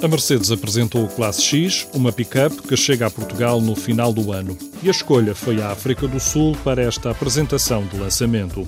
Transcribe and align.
A 0.00 0.06
Mercedes 0.06 0.52
apresentou 0.52 1.04
o 1.04 1.08
Classe 1.08 1.42
X, 1.42 1.88
uma 1.92 2.12
pick-up 2.12 2.62
que 2.62 2.76
chega 2.76 3.06
a 3.06 3.10
Portugal 3.10 3.60
no 3.60 3.74
final 3.74 4.12
do 4.12 4.30
ano. 4.30 4.56
E 4.80 4.86
a 4.86 4.92
escolha 4.92 5.34
foi 5.34 5.60
a 5.60 5.72
África 5.72 6.06
do 6.06 6.20
Sul 6.20 6.56
para 6.62 6.80
esta 6.80 7.10
apresentação 7.10 7.84
de 7.84 7.98
lançamento. 7.98 8.66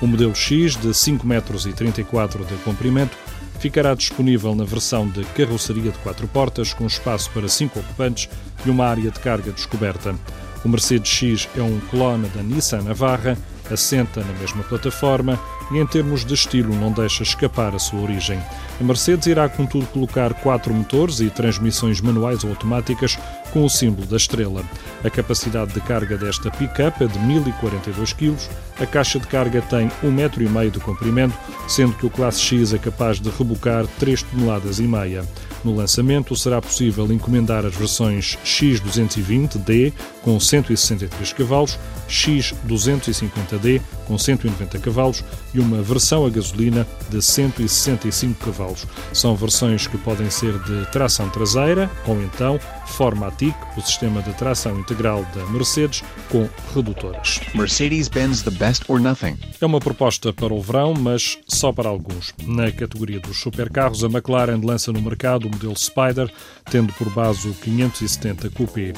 O 0.00 0.08
modelo 0.08 0.34
X, 0.34 0.74
de 0.74 0.88
5,34 0.88 1.24
metros 1.24 1.62
de 1.62 2.56
comprimento, 2.64 3.16
ficará 3.60 3.94
disponível 3.94 4.56
na 4.56 4.64
versão 4.64 5.08
de 5.08 5.24
carroceria 5.26 5.92
de 5.92 5.98
quatro 5.98 6.26
portas, 6.26 6.74
com 6.74 6.84
espaço 6.84 7.30
para 7.30 7.46
cinco 7.46 7.78
ocupantes 7.78 8.28
e 8.66 8.68
uma 8.68 8.86
área 8.86 9.08
de 9.08 9.20
carga 9.20 9.52
descoberta. 9.52 10.16
O 10.64 10.68
Mercedes 10.68 11.12
X 11.12 11.48
é 11.56 11.62
um 11.62 11.78
clone 11.90 12.28
da 12.30 12.42
Nissan 12.42 12.82
Navarra, 12.82 13.38
assenta 13.70 14.20
na 14.20 14.32
mesma 14.32 14.64
plataforma 14.64 15.38
e, 15.70 15.78
em 15.78 15.86
termos 15.86 16.24
de 16.24 16.34
estilo, 16.34 16.74
não 16.74 16.90
deixa 16.90 17.22
escapar 17.22 17.74
a 17.74 17.78
sua 17.78 18.00
origem. 18.00 18.40
A 18.80 18.84
Mercedes 18.84 19.26
irá, 19.26 19.48
contudo, 19.48 19.86
colocar 19.86 20.34
quatro 20.34 20.72
motores 20.72 21.20
e 21.20 21.30
transmissões 21.30 22.00
manuais 22.00 22.42
ou 22.42 22.50
automáticas 22.50 23.18
com 23.52 23.64
o 23.64 23.70
símbolo 23.70 24.06
da 24.06 24.16
estrela. 24.16 24.64
A 25.04 25.10
capacidade 25.10 25.72
de 25.74 25.80
carga 25.80 26.16
desta 26.16 26.50
pick-up 26.50 27.04
é 27.04 27.06
de 27.06 27.18
1042 27.18 28.12
kg, 28.12 28.36
a 28.80 28.86
caixa 28.86 29.18
de 29.18 29.26
carga 29.26 29.60
tem 29.62 29.88
1,5 30.02 30.40
m 30.40 30.70
de 30.70 30.80
comprimento, 30.80 31.36
sendo 31.68 31.94
que 31.94 32.06
o 32.06 32.10
Classe 32.10 32.40
X 32.40 32.72
é 32.72 32.78
capaz 32.78 33.20
de 33.20 33.30
rebocar 33.30 33.86
3 33.98 34.22
toneladas 34.22 34.78
e 34.78 34.82
meia. 34.82 35.24
No 35.64 35.76
lançamento 35.76 36.34
será 36.34 36.60
possível 36.60 37.10
encomendar 37.12 37.64
as 37.64 37.74
versões 37.74 38.36
X220D 38.44 39.92
com 40.22 40.40
163 40.40 41.32
cavalos, 41.32 41.78
X250D 42.08 43.80
com 44.06 44.18
190 44.18 44.78
cavalos 44.80 45.22
e 45.54 45.60
uma 45.60 45.82
versão 45.82 46.26
a 46.26 46.30
gasolina 46.30 46.86
de 47.10 47.20
165 47.20 48.44
cavalos. 48.44 48.86
São 49.12 49.36
versões 49.36 49.86
que 49.86 49.98
podem 49.98 50.30
ser 50.30 50.58
de 50.60 50.90
tração 50.90 51.28
traseira 51.28 51.90
ou 52.06 52.22
então 52.22 52.58
Formatic, 52.92 53.54
o 53.76 53.80
sistema 53.80 54.22
de 54.22 54.32
tração 54.34 54.78
integral 54.78 55.24
da 55.34 55.46
Mercedes, 55.46 56.04
com 56.28 56.48
redutoras. 56.74 57.40
Mercedes-Benz 57.54 58.42
the 58.42 58.50
best 58.50 58.84
or 58.88 59.00
nothing. 59.00 59.36
É 59.60 59.66
uma 59.66 59.80
proposta 59.80 60.32
para 60.32 60.52
o 60.52 60.60
verão, 60.60 60.94
mas 60.94 61.38
só 61.48 61.72
para 61.72 61.88
alguns. 61.88 62.34
Na 62.44 62.70
categoria 62.70 63.18
dos 63.18 63.40
supercarros, 63.40 64.04
a 64.04 64.08
McLaren 64.08 64.60
lança 64.62 64.92
no 64.92 65.00
mercado 65.00 65.46
o 65.46 65.50
modelo 65.50 65.76
Spider, 65.76 66.30
tendo 66.70 66.92
por 66.92 67.08
base 67.10 67.48
o 67.48 67.54
570 67.54 68.50
Coupé. 68.50 68.92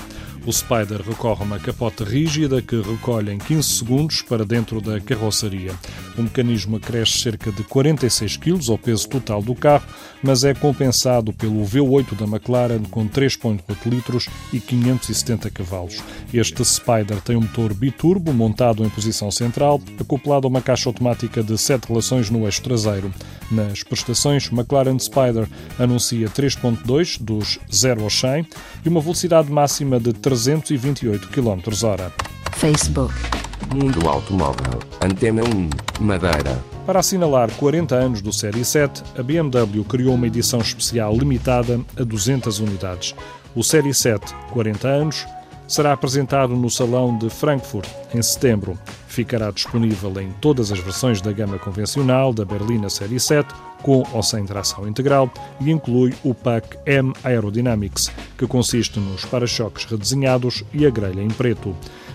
O 0.44 0.52
Spider 0.52 1.00
recorre 1.00 1.42
a 1.42 1.46
uma 1.46 1.58
capota 1.58 2.04
rígida 2.04 2.60
que 2.60 2.80
recolhe 2.80 3.32
em 3.32 3.38
15 3.38 3.62
segundos 3.62 4.22
para 4.22 4.44
dentro 4.44 4.80
da 4.80 5.00
carroceria. 5.00 5.72
O 6.16 6.22
mecanismo 6.22 6.76
acresce 6.76 7.18
cerca 7.18 7.50
de 7.50 7.62
46 7.64 8.36
kg 8.36 8.70
ao 8.70 8.78
peso 8.78 9.08
total 9.08 9.42
do 9.42 9.54
carro, 9.54 9.86
mas 10.22 10.44
é 10.44 10.54
compensado 10.54 11.32
pelo 11.32 11.64
V8 11.64 12.14
da 12.14 12.26
McLaren 12.26 12.82
com 12.90 13.08
3.8 13.08 13.58
litros 13.86 14.28
e 14.52 14.60
570 14.60 15.50
cavalos. 15.50 16.02
Este 16.32 16.64
Spider 16.64 17.20
tem 17.22 17.36
um 17.36 17.40
motor 17.40 17.74
biturbo 17.74 18.32
montado 18.32 18.84
em 18.84 18.88
posição 18.90 19.30
central, 19.30 19.80
acoplado 19.98 20.46
a 20.46 20.50
uma 20.50 20.62
caixa 20.62 20.88
automática 20.88 21.42
de 21.42 21.56
7 21.56 21.88
relações 21.88 22.30
no 22.30 22.44
eixo 22.44 22.62
traseiro. 22.62 23.12
Nas 23.50 23.82
prestações, 23.82 24.50
McLaren 24.52 24.98
Spider 24.98 25.48
anuncia 25.78 26.28
3.2 26.28 27.20
dos 27.20 27.58
0 27.72 28.02
ao 28.02 28.10
100 28.10 28.46
e 28.84 28.88
uma 28.88 29.00
velocidade 29.00 29.50
máxima 29.50 29.98
de 29.98 30.12
3 30.12 30.34
328 30.34 31.28
km 31.28 31.84
hora. 31.84 32.12
Facebook. 32.52 33.43
Mundo 33.72 34.08
Automóvel. 34.08 34.80
Antena 35.00 35.42
1. 35.42 36.04
Madeira. 36.04 36.62
Para 36.86 37.00
assinalar 37.00 37.50
40 37.52 37.94
anos 37.94 38.20
do 38.20 38.32
Série 38.32 38.64
7, 38.64 39.02
a 39.18 39.22
BMW 39.22 39.84
criou 39.84 40.14
uma 40.14 40.26
edição 40.26 40.60
especial 40.60 41.16
limitada 41.16 41.80
a 41.96 42.02
200 42.02 42.58
unidades. 42.58 43.14
O 43.54 43.62
Série 43.62 43.94
7, 43.94 44.34
40 44.52 44.88
anos, 44.88 45.26
será 45.66 45.92
apresentado 45.92 46.54
no 46.54 46.68
Salão 46.68 47.16
de 47.16 47.30
Frankfurt 47.30 47.88
em 48.14 48.20
setembro. 48.22 48.78
Ficará 49.08 49.50
disponível 49.50 50.12
em 50.20 50.30
todas 50.40 50.70
as 50.72 50.78
versões 50.78 51.20
da 51.20 51.32
gama 51.32 51.58
convencional 51.58 52.32
da 52.32 52.44
Berlina 52.44 52.90
Série 52.90 53.20
7, 53.20 53.48
com 53.82 54.02
ou 54.12 54.22
sem 54.22 54.44
tração 54.44 54.88
integral, 54.88 55.30
e 55.60 55.70
inclui 55.70 56.14
o 56.22 56.34
pack 56.34 56.76
M 56.84 57.12
Aerodynamics, 57.22 58.10
que 58.36 58.46
consiste 58.46 58.98
nos 58.98 59.24
para-choques 59.24 59.84
redesenhados 59.84 60.64
e 60.72 60.84
a 60.84 60.90
grelha 60.90 61.22
em 61.22 61.28
preto. 61.28 61.74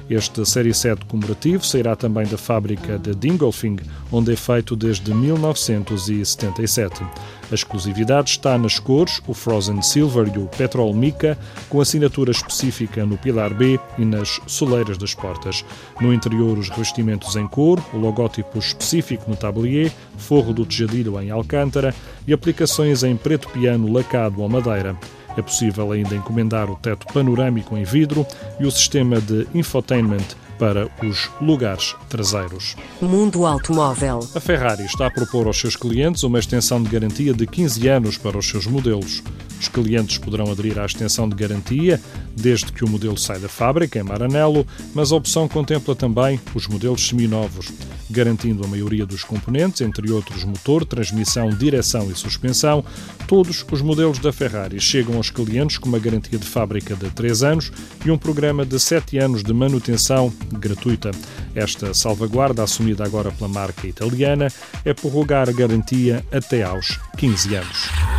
Este 0.09 0.43
Série 0.43 0.73
7 0.73 1.05
comemorativo 1.05 1.63
sairá 1.63 1.95
também 1.95 2.25
da 2.25 2.35
fábrica 2.35 2.97
de 2.97 3.13
Dingolfing, 3.13 3.77
onde 4.11 4.33
é 4.33 4.35
feito 4.35 4.75
desde 4.75 5.13
1977. 5.13 7.03
A 7.51 7.53
exclusividade 7.53 8.31
está 8.31 8.57
nas 8.57 8.79
cores, 8.79 9.21
o 9.27 9.35
Frozen 9.35 9.83
Silver 9.83 10.31
e 10.33 10.39
o 10.39 10.47
Petrol 10.47 10.91
Mica, 10.95 11.37
com 11.69 11.79
assinatura 11.79 12.31
específica 12.31 13.05
no 13.05 13.19
pilar 13.19 13.53
B 13.53 13.79
e 13.99 14.05
nas 14.05 14.41
soleiras 14.47 14.97
das 14.97 15.13
portas. 15.13 15.63
No 16.01 16.11
interior, 16.11 16.57
os 16.57 16.69
revestimentos 16.69 17.35
em 17.35 17.47
couro, 17.47 17.85
o 17.93 17.97
logótipo 17.97 18.57
específico 18.57 19.29
no 19.29 19.37
tablier, 19.37 19.91
forro 20.17 20.53
do 20.53 20.65
tejadilho 20.65 21.21
em 21.21 21.29
alcântara 21.29 21.93
e 22.25 22.33
aplicações 22.33 23.03
em 23.03 23.15
preto 23.15 23.47
piano 23.49 23.91
lacado 23.91 24.41
ou 24.41 24.49
madeira. 24.49 24.97
É 25.37 25.41
possível 25.41 25.91
ainda 25.91 26.15
encomendar 26.15 26.69
o 26.69 26.75
teto 26.75 27.05
panorâmico 27.13 27.77
em 27.77 27.83
vidro 27.83 28.25
e 28.59 28.65
o 28.65 28.71
sistema 28.71 29.19
de 29.21 29.47
infotainment 29.53 30.35
para 30.59 30.89
os 31.01 31.29
lugares 31.41 31.95
traseiros. 32.09 32.75
Mundo 33.01 33.45
Automóvel. 33.45 34.19
A 34.35 34.39
Ferrari 34.39 34.83
está 34.83 35.07
a 35.07 35.11
propor 35.11 35.47
aos 35.47 35.57
seus 35.57 35.75
clientes 35.75 36.23
uma 36.23 36.37
extensão 36.37 36.83
de 36.83 36.89
garantia 36.89 37.33
de 37.33 37.47
15 37.47 37.87
anos 37.87 38.17
para 38.17 38.37
os 38.37 38.47
seus 38.47 38.67
modelos. 38.67 39.23
Os 39.59 39.67
clientes 39.67 40.17
poderão 40.17 40.51
aderir 40.51 40.79
à 40.79 40.85
extensão 40.85 41.27
de 41.27 41.35
garantia 41.35 41.99
desde 42.35 42.71
que 42.71 42.83
o 42.83 42.89
modelo 42.89 43.17
saia 43.17 43.39
da 43.39 43.49
fábrica, 43.49 43.99
em 43.99 44.03
Maranello, 44.03 44.65
mas 44.93 45.11
a 45.11 45.15
opção 45.15 45.47
contempla 45.47 45.95
também 45.95 46.39
os 46.55 46.67
modelos 46.67 47.07
seminovos, 47.07 47.71
garantindo 48.09 48.63
a 48.63 48.67
maioria 48.67 49.05
dos 49.05 49.23
componentes, 49.23 49.81
entre 49.81 50.11
outros 50.11 50.43
motor, 50.43 50.85
transmissão, 50.85 51.49
direção 51.49 52.09
e 52.09 52.15
suspensão. 52.15 52.83
Todos 53.27 53.65
os 53.69 53.81
modelos 53.81 54.19
da 54.19 54.31
Ferrari 54.31 54.79
chegam 54.79 55.17
aos 55.17 55.29
clientes 55.29 55.77
com 55.77 55.89
uma 55.89 55.99
garantia 55.99 56.39
de 56.39 56.45
fábrica 56.45 56.95
de 56.95 57.09
3 57.11 57.43
anos 57.43 57.71
e 58.05 58.09
um 58.09 58.17
programa 58.17 58.65
de 58.65 58.79
7 58.79 59.17
anos 59.17 59.43
de 59.43 59.53
manutenção 59.53 60.31
gratuita. 60.53 61.11
Esta 61.53 61.93
salvaguarda, 61.93 62.63
assumida 62.63 63.03
agora 63.03 63.31
pela 63.31 63.49
marca 63.49 63.87
italiana, 63.87 64.47
é 64.85 64.93
prorrogar 64.93 65.49
a 65.49 65.51
garantia 65.51 66.25
até 66.31 66.63
aos 66.63 66.99
15 67.17 67.55
anos. 67.55 68.18